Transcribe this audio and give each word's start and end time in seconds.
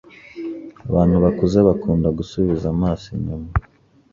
Abantu 0.89 1.15
bakuze 1.23 1.57
bakunda 1.67 2.07
gusubiza 2.17 2.65
amaso 2.75 3.05
inyuma. 3.17 3.49